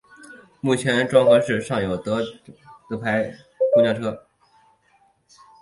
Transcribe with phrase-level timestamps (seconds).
[0.61, 2.35] 目前庄河市尚有实
[2.89, 3.37] 德牌
[3.75, 4.25] 公交车。